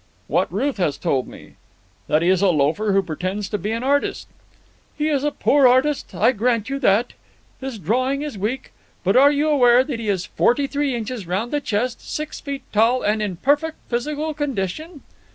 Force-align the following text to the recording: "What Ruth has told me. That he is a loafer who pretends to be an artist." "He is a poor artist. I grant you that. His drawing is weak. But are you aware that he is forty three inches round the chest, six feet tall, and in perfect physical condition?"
"What 0.27 0.51
Ruth 0.51 0.77
has 0.77 0.97
told 0.97 1.27
me. 1.27 1.57
That 2.07 2.23
he 2.23 2.29
is 2.29 2.41
a 2.41 2.47
loafer 2.49 2.91
who 2.91 3.03
pretends 3.03 3.47
to 3.49 3.59
be 3.59 3.71
an 3.71 3.83
artist." 3.83 4.27
"He 4.97 5.09
is 5.09 5.23
a 5.23 5.29
poor 5.29 5.67
artist. 5.67 6.15
I 6.15 6.31
grant 6.31 6.69
you 6.71 6.79
that. 6.79 7.13
His 7.59 7.77
drawing 7.77 8.23
is 8.23 8.35
weak. 8.35 8.71
But 9.03 9.15
are 9.15 9.31
you 9.31 9.47
aware 9.47 9.83
that 9.83 9.99
he 9.99 10.09
is 10.09 10.25
forty 10.25 10.65
three 10.65 10.95
inches 10.95 11.27
round 11.27 11.51
the 11.53 11.61
chest, 11.61 12.01
six 12.01 12.39
feet 12.39 12.63
tall, 12.73 13.03
and 13.03 13.21
in 13.21 13.35
perfect 13.35 13.77
physical 13.89 14.33
condition?" 14.33 15.03